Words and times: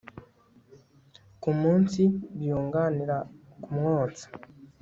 ku 1.41 1.49
munsi 1.61 2.01
byunganira 2.37 3.17
kumwonsa 3.61 4.25